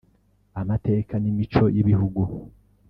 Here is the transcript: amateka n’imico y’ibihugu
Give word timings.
amateka 0.61 1.13
n’imico 1.23 1.63
y’ibihugu 1.75 2.21